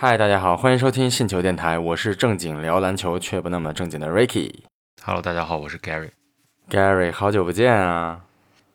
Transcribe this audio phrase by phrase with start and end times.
[0.00, 4.60] 嗨，大家好，欢迎收听信球电台，我是正经聊篮球却不那么正经的 Ricky。
[5.02, 8.20] Hello，大家好，我是 Gary，Gary，好久不见啊！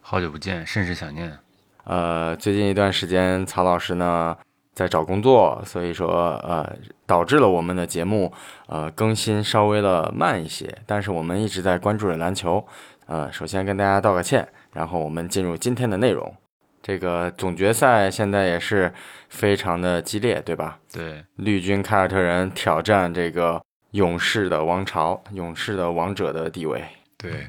[0.01, 1.39] 好久不见，甚是想念。
[1.85, 4.37] 呃，最近一段时间，曹老师呢
[4.73, 6.69] 在找工作，所以说呃
[7.05, 8.33] 导致了我们的节目
[8.67, 12.67] 呃更新稍微的慢一些，但是我们一直在关注着篮球。
[13.05, 16.35] 呃，首先跟大家道个歉，然后我们进入今天的内容。
[16.83, 18.93] 这个总决赛现在也是
[19.29, 20.77] 非常的激烈，对吧？
[20.91, 26.85] 对，绿军凯尔特人挑战这个勇士的王朝，勇士的王者的地位。
[27.17, 27.47] 对，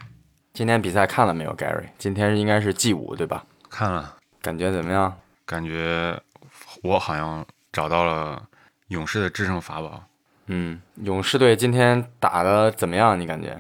[0.53, 1.87] 今天比赛看了没有，Gary？
[1.99, 3.45] 今天应该是 G 五对吧？
[3.69, 5.19] 看了，感觉怎么样？
[5.45, 6.17] 感觉
[6.83, 8.41] 我好像找到了
[8.89, 10.05] 勇士的制胜法宝。
[10.47, 13.19] 嗯，勇士队今天打的怎么样？
[13.19, 13.59] 你感觉？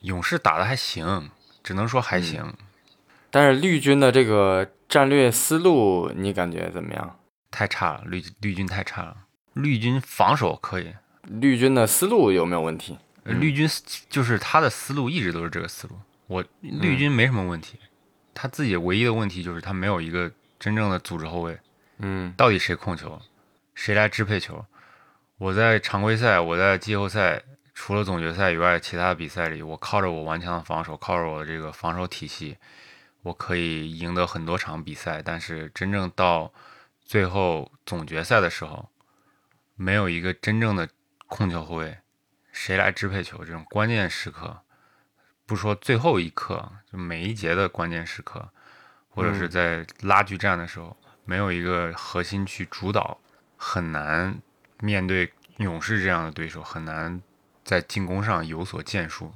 [0.00, 1.30] 勇士打的还行，
[1.62, 2.52] 只能说还行。
[3.30, 7.18] 但是绿军的这个战略思路，你感觉怎么样？
[7.50, 9.16] 太差了，绿绿军太差了。
[9.54, 12.98] 绿军防守可以，绿军的思路有没有问题？
[13.24, 13.68] 呃绿军
[14.08, 15.94] 就是他的思路一直都是这个思路。
[16.26, 17.78] 我绿军没什么问题，
[18.32, 21.58] 他自己唯一的问题就是他没有一个真正的组织后卫。
[21.98, 23.20] 嗯到底谁控球，
[23.74, 24.64] 谁来支配球？
[25.38, 27.42] 我在常规赛，我在季后赛，
[27.74, 32.56] 除了总决赛以外，其他比赛里，我靠着我顽强的防守，靠着我这个防守体系，
[33.28, 35.22] 我可以赢得很多场比赛。
[35.22, 36.52] 但是真正到
[37.04, 38.88] 最后总决赛的时候，
[39.76, 40.88] 没有一个真正的
[41.26, 41.98] 控球后卫，
[42.52, 43.44] 谁来支配球？
[43.44, 44.62] 这种关键时刻，
[45.46, 48.48] 不说最后一刻，就每一节的关键时刻，
[49.08, 53.20] 或者是在拉锯战的时候，没有一个核心去主导，
[53.56, 54.40] 很难
[54.80, 57.20] 面对勇士这样的对手，很难
[57.62, 59.32] 在进攻上有所建树。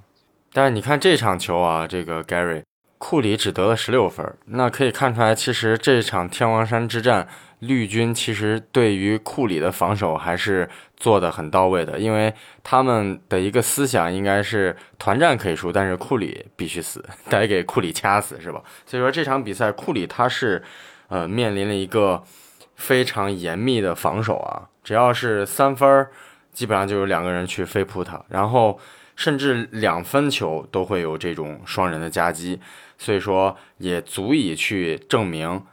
[0.55, 2.63] 但是你看这场球啊，这个 Gary
[3.05, 7.27] 库里只得了十六分，那可以看出来，其实这场天王山之战，
[7.59, 18.63] 绿军其实对于库里的防守还是做的很到位的，因为他们的一个思想应该是团战可以输，但是库里必须死， 得给库里掐死，是吧？
[18.87, 20.63] 所以说这场比赛库里他是
[21.09, 22.23] 呃面临了一个
[22.77, 26.13] 非常严密的防守啊，只要是三分儿，
[26.53, 28.79] 基本上就有两个人去飞扑他，然后。
[29.17, 32.61] 甚至两分球都会有这种双人的夹击，
[32.99, 35.65] 所以说也足以去证明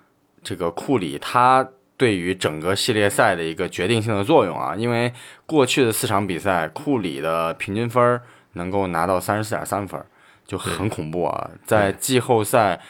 [0.44, 1.68] 这个库里他
[1.98, 4.76] 对于整个系列赛的一个决定性的作用啊。
[4.76, 5.14] 因为
[5.46, 8.22] 过去的四场比赛，库里的平均分
[8.54, 10.04] 能够拿到三十四点三分，
[10.46, 11.52] 就很恐怖啊。
[11.66, 12.82] 在季后赛、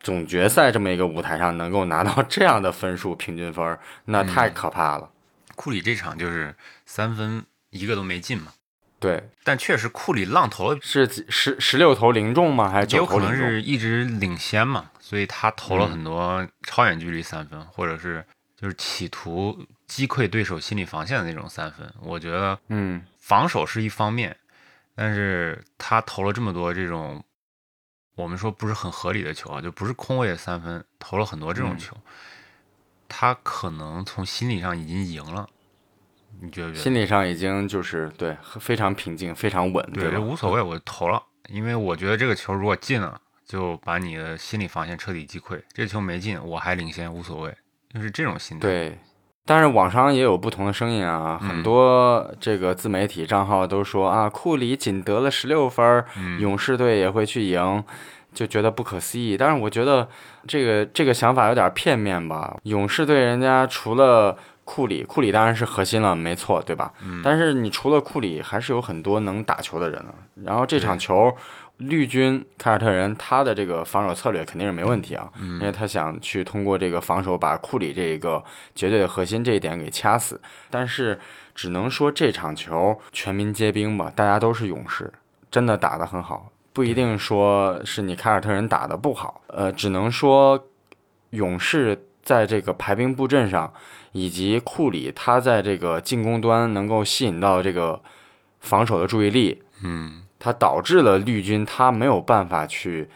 [0.00, 5.10] 总决赛这么一个舞台上，能够拿到这样的分数平均分，那太可怕了。
[5.56, 6.54] 库里这场就是
[6.86, 8.52] 三分一个都没进嘛，
[9.00, 12.68] 对，但确实库里浪投了是十十六投零中吗？
[12.68, 13.48] 还是也有可能九投零中？
[13.48, 18.24] 是一直领先嘛，所以他投了很多超远距离三分，或者是
[18.56, 21.88] 就是企图击溃对手心理防线的那种三分。
[22.00, 24.36] 我觉得嗯，防守是一方面，
[24.96, 27.24] 但是他投了这么多这种
[28.16, 31.96] 我们说不是很合理的球啊，就不是空位的三分，投了很多这种嗯球，
[33.08, 35.48] 他可能从心理上已经赢了，
[36.40, 36.74] 你觉得？
[36.74, 40.10] 心理上已经就是对非常平静，非常稳，对，吧？
[40.12, 47.54] 这无所谓，我投了，因为我觉得这个球如果进了，就把你的心理防线彻底击溃；这球没进，我还领先，无所谓，
[47.92, 48.68] 就是这种心态。
[48.68, 48.98] 对，
[49.44, 56.04] 但是网上也有不同的声音啊，嗯很多这个自媒体账号都说啊，库里仅得了十六分
[56.38, 57.82] 勇士队也会去赢，
[58.34, 59.36] 就觉得不可思议。
[59.36, 60.06] 但是我觉得
[60.46, 62.58] 这个这个想法有点片面吧。
[62.64, 64.36] 勇士队人家除了
[64.68, 66.92] 库里，库里当然是核心了，没错，对吧？
[67.02, 70.12] 嗯但是你除了库里，还是有很多能打球的人呢。
[70.44, 71.34] 然后这场球，
[71.78, 80.38] 绿军凯尔特人他的这个防守策略肯定是没问题啊，嗯因为他想去通过这个防守把库里这个绝对的核心这一点给掐死。
[80.68, 81.18] 但是
[81.54, 85.10] 只能说这场球全民皆兵吧，大家都是勇士，
[85.50, 90.62] 真的打得很好，不一定说是你凯尔特人打得不好，呃，只能说
[91.30, 93.72] 勇士在这个排兵布阵上，
[94.12, 98.02] 以及库里他在这个进攻端能够吸引到这个
[98.60, 103.08] 防守的注意力，嗯，他导致了绿军他没有办法去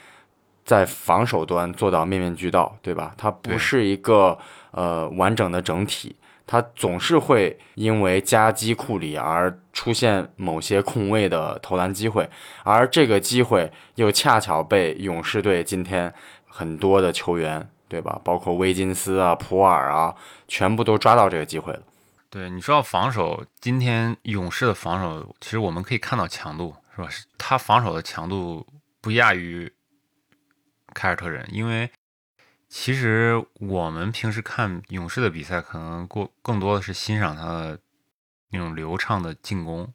[0.64, 3.12] 在防守端做到面面俱到，对吧？
[3.18, 4.38] 他不是一个
[4.70, 6.16] 呃完整的整体，
[6.46, 12.26] 他总是会因为夹击库里而出现某些空位的投篮机会，
[12.64, 16.10] 而这个机会又恰巧被勇士队今天
[16.48, 18.18] 很多的球员，对吧？
[18.24, 20.16] 包括威金斯啊、普尔啊，
[20.48, 21.82] 全部都抓到这个机会了。
[22.30, 27.08] 对，你说到防守，今天勇士的防守，其实我们可以看到强度，是吧？
[27.36, 28.66] 他防守的强度
[29.02, 29.70] 不亚于
[30.94, 31.90] 凯尔特人，因为
[32.70, 37.78] 其实我们平时看勇士的比赛，可能过更多的是欣赏他的
[38.52, 39.92] 那种流畅的进攻，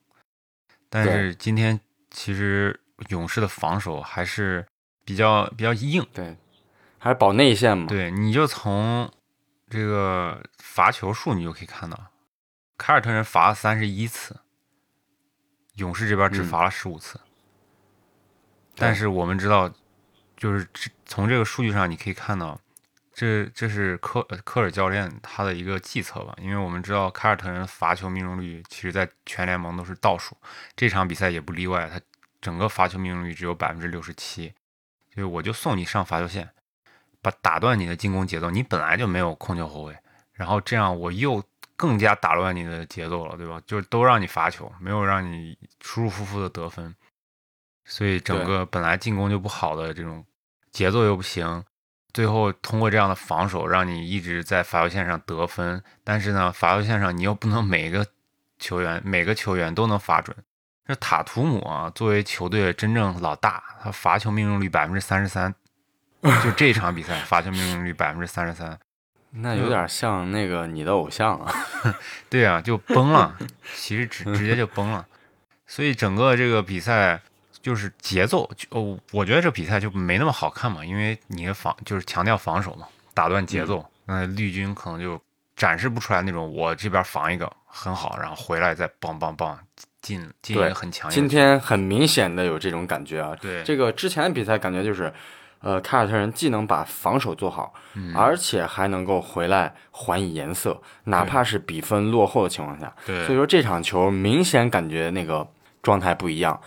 [0.87, 1.79] 但是今天
[2.11, 2.79] 其实
[3.09, 4.63] 勇士的防守还是
[5.03, 6.37] 比较比较硬，对，
[6.99, 7.87] 还是保内线嘛。
[7.87, 9.11] 对，你就从
[9.69, 12.11] 这个罚球数你就可以看到，
[12.77, 14.39] 凯尔特人罚了三十一次，
[15.75, 17.19] 勇士这边只罚了十五次，
[18.75, 19.71] 但是我们知道，
[20.35, 20.67] 就是
[21.05, 22.59] 从这个数据上你可以看到。
[23.19, 30.37] 这这是科科尔教练他的一个计策吧，因为我们知道凯尔特人罚球命中率其实在全联盟都是倒数，
[30.75, 31.99] 这场比赛也不例外，他
[32.39, 34.53] 整个罚球命中率只有百分之六十七，
[35.15, 36.47] 所以我就送你上罚球线，
[37.21, 39.97] 把打断你的进攻节奏，你本来就没有控球后卫，
[40.33, 41.43] 然后这样我又
[41.75, 43.61] 更加打乱你的节奏了，对吧？
[43.65, 46.95] 就是都让你罚球，没有让你舒舒服服的得分，
[47.85, 50.25] 所以整个本来进攻就不好的这种
[50.71, 51.63] 节奏又不行。
[52.13, 58.07] 最后通过这样的防守，让你一直在罚球线上得分，但是呢，罚球线上你又不能每个
[58.57, 60.35] 球员每个球员都能罚准。
[60.85, 65.53] 这塔图姆啊，作为球队的真正老大，他罚球命中率百分之三十三，
[66.21, 68.77] 就这场比赛罚球命中率百分之三十三，
[69.31, 71.53] 那有点像那个你的偶像啊。
[72.29, 73.37] 对啊，就崩了，
[73.75, 75.05] 其实直直接就崩了。
[75.65, 77.21] 所以整个这个比赛。
[77.59, 83.85] 就是节奏，就我觉得这比赛就没那么好看嘛，因为你的防就是强调防守嘛，打断节奏。
[84.05, 85.19] 那绿军可能就
[85.53, 89.59] 展示不出来那种我这边防一个很好，然后回来再棒棒棒
[90.01, 91.11] 进进一个很强。
[91.11, 93.35] 今天很明显的有这种感觉啊。
[93.41, 95.11] 对，这个之前的比赛感觉就是，
[95.59, 97.73] 呃，凯尔特人既能把防守做好，
[98.15, 102.93] 而且还能够回来还以颜色，哪怕是比分落后的情况下。
[103.05, 105.47] 对，所以说这场球明显感觉那个
[105.81, 106.59] 状态不一样。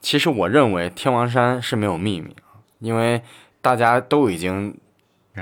[0.00, 2.36] 其实我认为天王山是没有秘密，
[2.80, 3.22] 因为
[3.62, 4.76] 大家都已经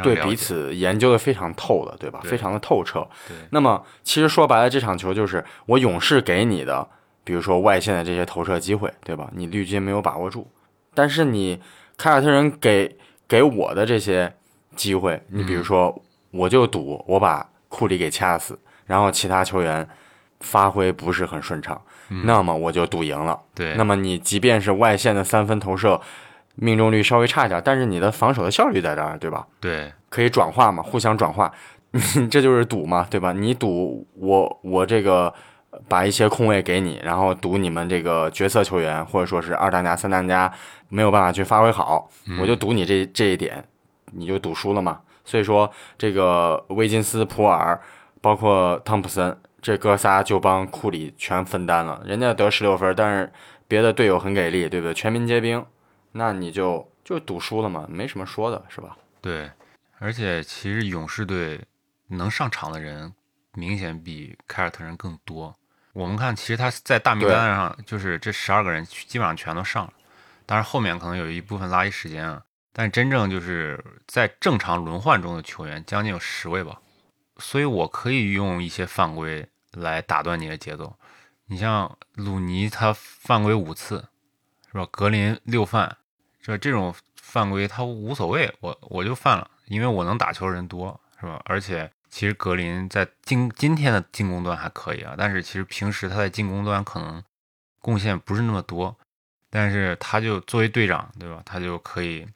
[0.03, 2.21] 对彼此研究的非常透了，对吧？
[2.23, 3.05] 非常的透彻。
[3.51, 6.89] 那么其实说白了，这场球就是我勇士给你的，
[7.25, 9.29] 比如说外线的这些投射机会，对吧？
[9.35, 10.49] 你绿军没有把握住，
[10.95, 11.61] 但是你
[11.97, 12.97] 凯尔特人给
[13.29, 14.33] 给我的这些
[14.77, 19.89] 机会，你比如说我就赌我把库里给掐死，然后其他球员
[20.41, 21.81] 发挥不是很顺畅。
[22.25, 23.41] 那么我就赌赢了。
[23.55, 25.99] 对，那么你即便是外线的三分投射
[26.57, 29.47] 命中率稍微差一点，但是你的防守的效率在这儿，对吧？
[29.61, 31.51] 对，可以转化嘛，互相转化，
[32.31, 33.33] 这就是赌嘛，对吧？
[33.33, 35.33] 你赌我，我这个
[35.89, 40.53] 把一些空位给你，然后赌你们这个角色球员或者说是二当家、三当家
[40.89, 42.11] 没有办法去发挥好，
[42.41, 43.65] 我就赌你这这一点，
[44.13, 45.01] 你就赌输了嘛。
[45.25, 47.81] 所以说，这个威金斯、普尔，
[48.21, 49.37] 包括汤普森。
[49.63, 53.33] 这哥仨就帮库里全分担了，人家得十六分，但是
[53.69, 54.93] 别的队友很给力，对不对？
[54.93, 55.65] 全民皆兵，
[56.11, 58.97] 那你就就赌输了嘛，没什么说的，是吧？
[59.21, 59.49] 对，
[60.01, 61.61] 而且其实勇士队
[62.09, 63.15] 能上场的人
[63.55, 65.55] 明显比凯尔特人更多。
[65.93, 69.93] 我们看，其实他在大名单上就是这十二个人基本上全都上了，
[70.47, 72.43] 当然后面可能有一部分垃圾时间啊，
[72.73, 76.81] 但真正就是在正常轮换中的球员将近有十位吧，
[77.39, 79.49] 所以我可以用一些犯规。
[79.79, 80.95] 来打断你的节奏，
[81.47, 84.07] 你像鲁尼他犯规五次，
[84.71, 84.87] 是吧？
[84.91, 85.97] 格林六犯，
[86.43, 91.41] 这这种犯规他无所谓，我我就犯了，因为我能打球人多，是吧？
[91.47, 97.25] 而且其实格林在今今天的进攻端还可以啊，但是其实平时他在进攻端可能
[97.81, 98.97] 贡献不是那么多，
[99.51, 101.43] 但是他就作为队长，对吧？
[101.45, 102.29] 他就可以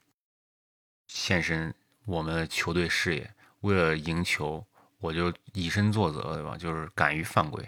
[1.07, 1.73] 献身
[2.05, 3.31] 我们的球队事业，
[3.61, 4.65] 为了赢球。
[4.99, 6.57] 我就以身作则，对吧？
[6.57, 7.63] 就是敢于犯规，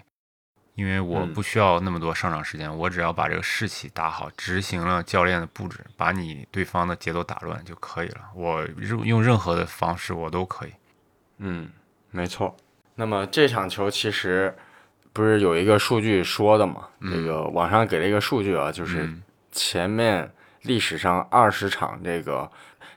[0.74, 8.32] 因为我不需要那么多上场时间，我只要把这个士气打好，执行了教练的布置，把你对方的节奏打乱就可以了。
[8.34, 8.66] 我
[9.04, 10.72] 用任何的方式我都可以。
[11.38, 11.70] 嗯，
[12.10, 12.56] 没错。
[12.94, 14.54] 那么这场球其实
[15.12, 16.88] 不是有一个数据说的嘛？
[16.98, 19.08] 那个网上给了一个数据啊，就是
[19.52, 20.30] 前面
[20.62, 22.50] 历史上二十场这个。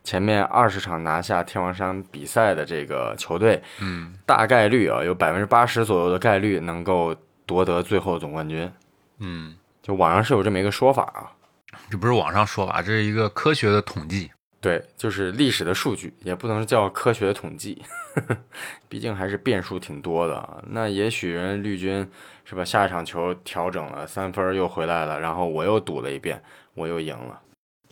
[0.04, 7.16] 前面二十场拿下天王山比赛的这个球队，嗯，大概率啊有百分之八十左右的概率能够
[7.46, 8.70] 夺得最后总冠军，
[9.20, 11.32] 嗯，就网上是有这么一个说法啊，
[11.90, 14.30] 这不是网上说法，这是一个科学的统计，
[14.64, 17.84] 对，就是历史的数据，也不能叫科学的统计，
[18.16, 18.38] 呵 呵
[18.88, 20.64] 毕竟还是变数挺多的。
[20.70, 22.10] 那也许人绿军
[22.46, 22.64] 是吧？
[22.64, 26.42] 下一场球调整了三分又回来了，然后我又赌了一遍，
[26.76, 27.42] 我又赢了。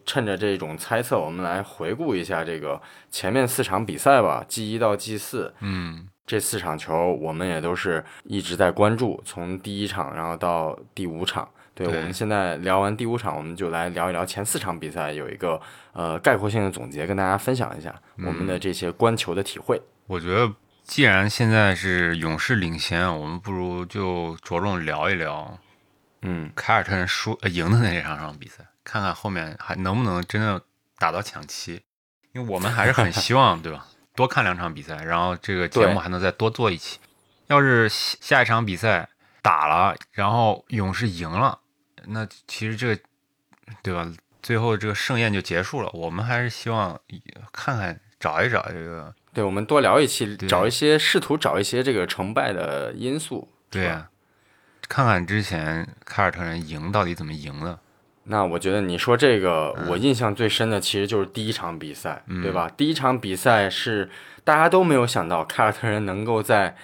[0.06, 15.60] 趁着这种猜测，我们来回顾一下这个前面四场比赛吧，G 一到 G 四，嗯，这四场球我们也都是一直在关注，从第一场然后到第五场，对，对我们现在聊完第五场，我们就来聊一聊前四场比赛，有一个
[15.94, 19.82] 呃概括性的总结，跟大家分享一下我们的这些观球的体会。
[20.08, 25.58] 我觉得既然现在是勇士领先，我们不如就着重聊一聊
[26.22, 30.62] 嗯，凯尔特人输、呃、赢的那两场比赛，看看后面还能不能真的
[31.00, 31.82] 打到抢七，
[32.34, 33.88] 因为我们还是很希望， 对吧？
[34.14, 37.00] 多看两场比赛，然后这个节目还能再多做一期。
[37.48, 39.08] 要是下下一场比赛
[39.42, 41.60] 打了，然后勇士赢了，
[42.06, 43.02] 那其实这个
[43.82, 44.12] 对吧？
[44.42, 45.90] 最后这个盛宴就结束了。
[45.94, 47.00] 我们还是希望
[47.52, 53.48] 看看找一找这个对，我们多聊一期，找一些试图找一些这个成败的因素。
[53.70, 54.10] 对呀、
[54.90, 57.80] 看看之前凯尔特人赢到底怎么赢的。
[58.24, 62.68] 那我觉得你说这个，嗯我印象最深的其实就是第一场比赛，对吧？
[62.76, 64.10] 第一场比赛是
[64.44, 66.76] 大家都没有想到凯尔特人能够在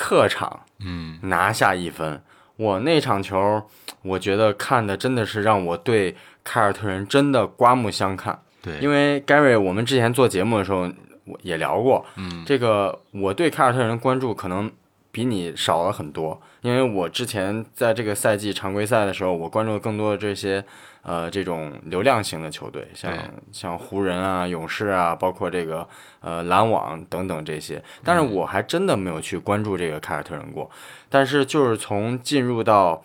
[0.00, 2.22] 客场嗯，拿下一分。
[2.56, 3.62] 我那场球，
[4.00, 8.40] 我觉得看的真的是让我对凯尔特人真的刮目相看。
[8.62, 10.90] 对，因为 Gary，我们之前做节目的时候
[11.26, 14.70] 我也聊过，嗯，这个我对凯尔特人的关注可能
[15.12, 20.64] 比你少了很多，因为我之前在这个赛季常规赛的时候，我关注的更多的这些
[21.02, 23.12] 呃这种流量型的球队，像
[23.52, 25.86] 像湖人啊、勇士啊，包括这个
[26.20, 30.70] 呃篮网等等这些，但是我还真的没有去关注这个凯尔特人过。
[31.08, 33.02] 但是就是从进入到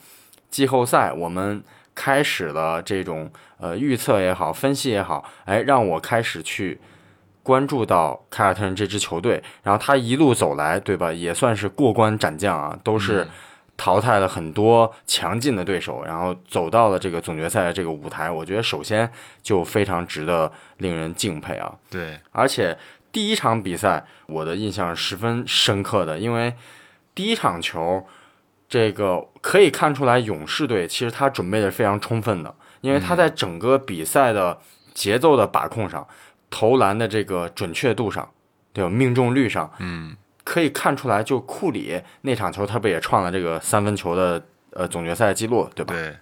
[0.50, 6.80] 季后赛，我们开始了这种呃预测也好，分析也好，哎，让我开始去
[7.42, 11.14] 关注到凯尔特人这支球队，然后他一路走来，对吧？
[11.14, 13.28] 也算是过关斩将啊，都是
[13.78, 18.32] 淘汰了很多强劲的对手，然后走到了这个总决赛的这个舞台。
[18.32, 19.12] 我觉得首先
[19.44, 21.74] 就非常值得令人敬佩啊。
[21.90, 22.78] 对，而且
[23.12, 26.54] 第一场比赛我的印象十分深刻的，因为
[27.14, 28.06] 第一场球，
[28.68, 34.58] 这个可以看出来勇士队其实他准备的非常充分的，因为他在整个比赛的
[34.94, 36.08] 节奏的把控上、
[36.50, 38.30] 投篮的这个准确度上，
[38.74, 38.90] 对吧？
[38.90, 40.16] 命中率上，嗯，
[40.46, 45.94] 可以看出来，就库里那场球，他不也创了这个三分球的呃总决赛记录，对吧？
[45.94, 46.16] 对，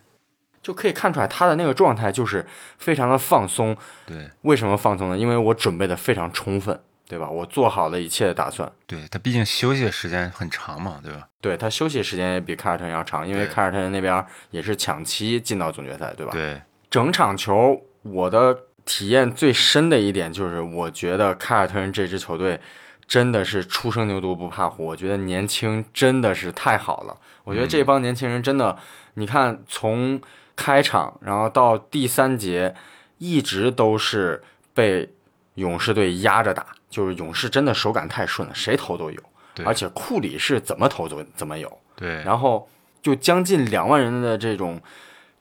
[0.63, 2.43] 就可以看出来他的那个状态就是
[2.77, 3.77] 非常的放松，
[4.07, 5.17] 对，为什么放松呢？
[5.17, 7.29] 因为我准备的非常充分，对吧？
[7.29, 8.71] 我做好了一切的打算。
[8.87, 11.27] 对他毕竟休息的时间很长嘛，对吧？
[11.41, 16.31] 对他休息时间也比凯尔特人要长，因为凯尔特人那边也是抢七进到总决赛，对吧？
[16.31, 22.57] 对，整场球我的体验最深的一点就是，我觉得凯尔特人这支球队
[23.07, 27.17] 真的是初生牛犊不怕虎，我觉得年轻真的是太好了。
[27.43, 28.77] 我觉得这帮年轻人真的，
[29.15, 30.21] 你看从
[30.55, 32.73] 开场然后到第三节，
[33.17, 34.41] 一直都是
[34.73, 35.13] 被
[35.55, 39.19] 勇士队压着打，就是勇士真的手感太顺了，谁投都有，
[39.65, 41.79] 而且库里是怎么投都怎么有。
[41.95, 42.67] 对，然后
[43.01, 44.81] 就将近两万人的这种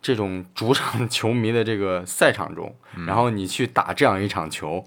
[0.01, 2.75] 这种主场球迷的这个赛场中，
[3.07, 4.85] 然后你去打这样一场球，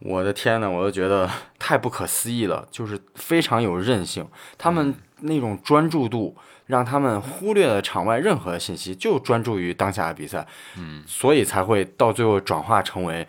[0.00, 6.36] 我的天呐，我都觉得 太不可思议了，就是非常有韧性，他们那种专注度。
[6.66, 10.44] 让他们忽略了场外任何信息，就专注于当下的比赛，
[10.76, 13.24] 嗯，所以才会到最后转化成为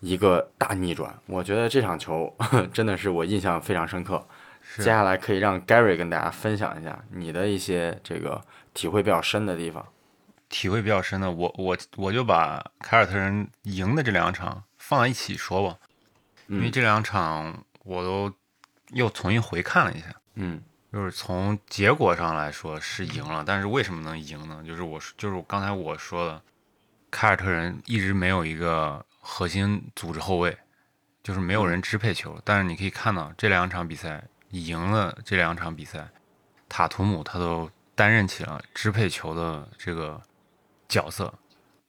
[0.00, 1.18] 一个大逆转。
[1.24, 2.30] 我觉得这场球
[2.70, 4.22] 真的是我印象非常深刻。
[4.76, 8.38] 接下来可以让 Gary 跟大家分享一下你的一些这个
[8.74, 9.82] 体会比较深的地方。
[10.50, 15.78] 体会比较深的，我我我就把凯尔特人赢的这两场放在一起说吧，
[16.52, 18.32] 因为嗯这两场我都
[18.90, 20.06] 又重新回看了一下。
[20.34, 24.62] 嗯就是从结果上来说是赢了，但是为什么能赢呢？
[24.66, 26.42] 就是我就是刚才我说的，
[27.10, 30.54] 凯尔特人一直没有一个核心组织后卫，
[31.22, 32.38] 就是没有人支配球。
[32.44, 36.06] 但是你可以看到这两场比赛赢了这两场比赛，
[36.68, 40.20] 塔图姆他都担任起了支配球的这个
[40.90, 41.32] 角色。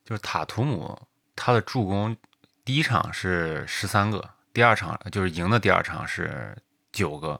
[0.05, 0.98] 就是塔图姆
[1.36, 2.15] 他的助攻，
[2.63, 6.56] 第一场是十三个，第二场就是赢的第二场是
[6.92, 7.40] 九个。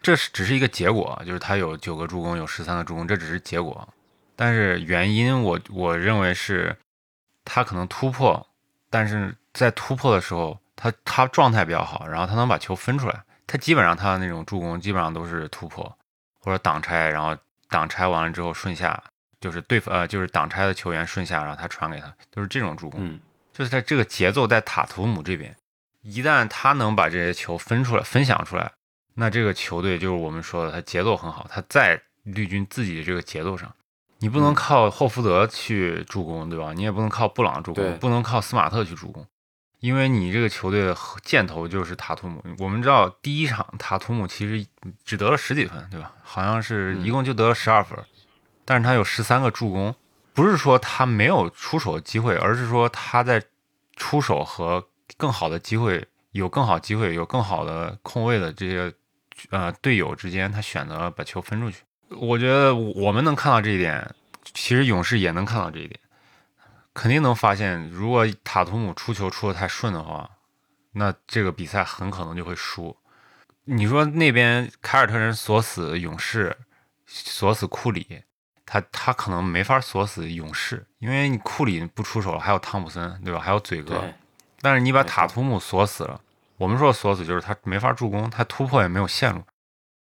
[0.00, 3.88] 这是只是一个结果，就是他有九个助攻，有十三个助攻，这只是结果。
[4.36, 6.76] 但是原因我我认为是，
[7.44, 8.46] 他可能突破，
[8.88, 13.22] 但是在突破的时候，他他状态比较好，然后他能把球分出来。
[13.48, 15.98] 他基本上他的那种助攻基本上都是突破
[16.38, 17.36] 或者挡拆，然后
[17.68, 19.02] 挡拆完了之后顺下，
[19.40, 23.00] 就是对呃就是挡拆的球员顺下，然后他传给他，就是这种助攻。
[23.02, 23.18] 嗯
[23.52, 25.56] 就是在这个节奏在塔图姆这边，
[26.06, 28.70] 一旦他能把这些球分出来、分享出来，
[29.14, 33.74] 那这个球队就是我们说的，他节奏很好，他在绿军自己的这个节奏上，
[34.18, 36.72] 你不能嗯靠霍福德去助攻，对吧？
[36.72, 39.26] 你也不能靠布朗助攻，不能靠斯马特去助攻，
[39.80, 42.40] 因为你这个球队的箭头就是塔图姆。
[42.58, 44.64] 我们知道第一场塔图姆其实
[45.04, 46.12] 只得了十几分，对吧？
[46.22, 47.98] 好像是嗯一共就得了十二分，
[48.64, 49.94] 但是他有十三个助攻，
[50.34, 53.42] 不是说他没有出手的机会，而是说他在
[53.96, 54.86] 出手和
[55.16, 58.92] 更好的机会，有更好机会，有更好的空位的这些
[59.50, 61.82] 呃队友之间，他选择把球分出去。
[62.10, 64.14] 我觉得我们能看到这一点，
[64.54, 65.98] 其实勇士也能看到这一点，
[66.94, 70.30] 肯定能发现，如果塔图姆出球出的太顺的话，
[70.92, 72.96] 那这个比赛很可能就会输。
[73.64, 76.56] 你说那边凯尔特人锁死勇士，
[77.06, 78.22] 锁死库里，
[78.64, 83.40] 他他可能没法锁死勇士，因为你库里不出手，还有汤普森，对吧？
[83.40, 84.04] 还有嘴哥。
[84.66, 86.20] 对，但是你把塔图姆锁死了，
[86.56, 89.42] 我们说锁死就是他没法助攻，他突破也没有线路。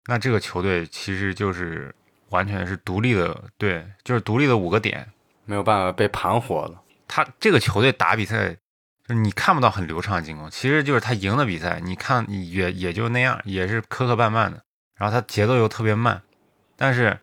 [0.06, 1.94] 那这个球队其实就是
[2.30, 5.08] 完全是独立的，对，就是独立的五个点。
[5.44, 6.82] 没有办法被盘活了。
[7.06, 8.48] 他这个球队打比赛，
[9.06, 14.62] 就是你看不到很流畅的进攻，其实就是他赢的比赛，你看也也就那样，也是磕磕绊绊的。
[14.96, 16.22] 然后他节奏又特别慢，
[16.76, 17.18] 但是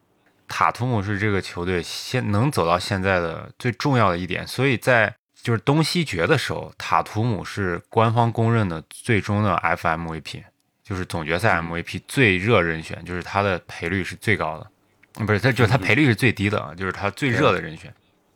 [0.48, 10.44] 塔图姆是这个球队现能走到现在的最重要的一点，所以在就是东西决的时候，塔图姆是官方公认的最终的 FMVP，
[10.84, 14.72] 就是总决赛 MVP 最热人选，就是他的赔率是最高的，
[15.20, 17.94] 嗯不是他就是他赔率是最低的，啊，就是他最热的人选。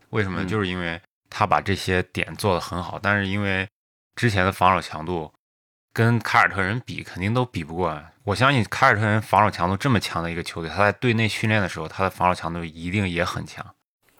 [0.09, 0.41] 为什么？
[0.43, 3.67] 嗯就是因为他把这些点做得很好，但是因为
[4.15, 5.31] 之前的防守强度
[5.93, 8.01] 跟凯尔特人比，肯定都比不过。
[8.23, 13.63] 我相信凯尔特人防守强度这么强的一个球队，他在队内训练的时候，他的防守强度一定也很强。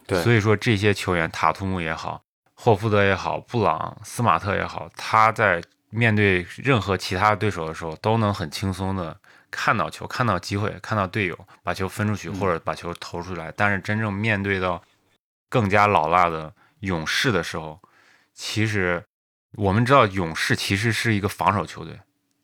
[0.05, 2.21] 对，所以说这些球员，塔图姆也好，
[2.55, 9.15] 霍福德也好，布朗、斯马特也好，他在面对任何其他对手的时候，都能很轻松的
[9.51, 13.53] 看到球、看到机会、看到队友把球分出去嗯或者把球投出来。
[13.55, 14.81] 但是真正面对到
[15.49, 17.79] 更加老辣的勇士的时候，
[18.33, 19.03] 其实
[19.53, 21.99] 我们知道勇士其实是一个防守球队。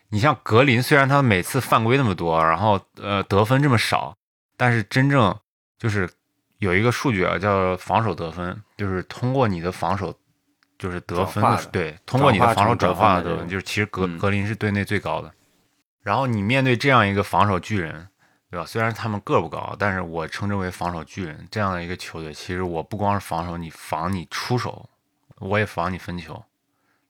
[0.10, 4.15] 你像格林，虽然他每次犯规那么多，然后呃得分这么少，
[4.58, 5.38] 但是真正
[5.77, 6.10] 就是
[6.62, 10.15] 有一个数据啊，叫防守得分，就是通过你的防守
[10.77, 15.34] 就是得分的对，通过你的防守转化的得分，就是其实格嗯格林是队内最高的。
[16.03, 18.08] 然后你面对这样一个防守巨人，
[18.51, 18.65] 对吧？
[18.65, 24.88] 虽然他们个儿不高，但是我称之为防守巨人这样的一个球队，其实我不光是防守你，防你出手，
[25.40, 26.44] 我也防你分球，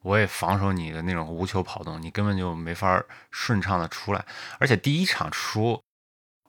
[0.01, 4.25] 我也防守你的那种无球跑动，你根本就没法顺畅的出来。
[4.59, 5.83] 而且第一场输，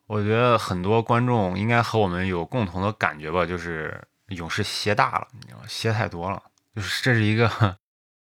[0.06, 5.64] 我觉得很多观众应该和我们有共同的感觉吧，就是勇士歇大了，你知道吗？
[5.68, 6.42] 歇太多了，
[6.74, 7.76] 就是这是一个。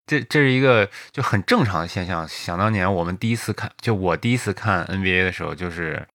[0.05, 2.27] 这这是一个就很正常的现象。
[2.27, 6.07] 想当年我们第一次看，就我第一次看 NBA 的时候，就是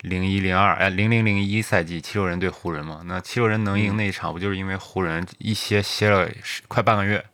[0.00, 3.02] 零一零二哎零零零一赛季七六人对湖人嘛。
[3.04, 6.28] 那七六人能赢嗯那一场，不就是因为湖人一歇歇了
[6.66, 7.24] 快半个月，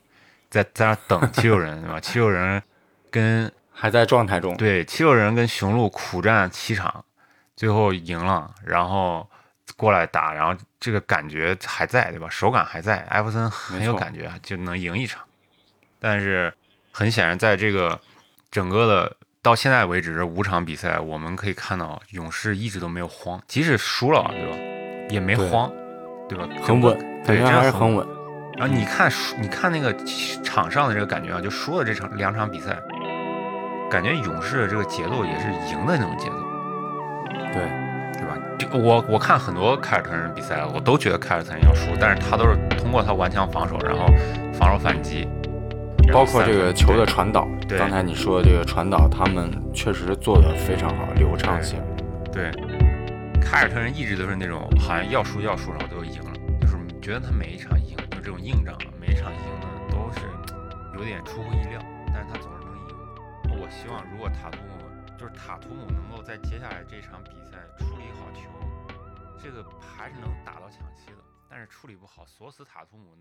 [0.50, 1.98] 在在那等七六人对吧？
[1.98, 2.62] 七六人
[3.10, 4.54] 跟还在状态中。
[4.58, 7.02] 对七六人跟雄鹿苦战七场，
[7.56, 9.28] 最后赢了，然后
[9.76, 12.28] 过来打，然后这个感觉还在对吧？
[12.30, 15.22] 手感还在，艾弗森很有感觉，就能赢一场。
[16.00, 16.52] 但是
[16.90, 18.00] 很显然，在这个
[18.50, 24.56] 整个的到现在为止这五场比赛，我们可以看到勇士一直都没有慌，即使输了，对吧？
[25.10, 25.70] 也没慌，
[26.28, 26.48] 对吧？
[26.62, 28.06] 很稳，对，真的很还是很稳。
[28.56, 29.94] 然后你看输，你看那个
[30.42, 32.76] 场上的这个感觉啊，就输了这场两场比赛，
[33.90, 36.36] 感觉勇士的这个节奏也是赢的那种节奏，
[37.52, 37.64] 对，
[38.12, 38.36] 对吧？
[38.58, 44.06] 这个我我看很多凯尔特人比赛，我都觉得凯尔特人要输，但是他都是通过他顽强防守，然后
[44.52, 45.28] 防守反击，
[46.12, 51.80] 包括这个球的传导，对刚才你说的这个传导，他们确实做的非常好，流畅性。
[52.32, 52.50] 对，
[53.40, 60.26] 凯尔特人一直都是那种好像要输要输，然后都赢了，就是觉得他每一场赢，就这种硬仗，每一场赢的都是
[60.96, 63.60] 有点出乎意料，但是他总是能赢。
[63.60, 64.81] 我希望如果塔图姆
[65.22, 68.50] 就是塔图姆能够在接下来这场比赛处理好球，
[69.40, 73.16] 这个还是能打到抢七的，但是处理不好，锁死塔图姆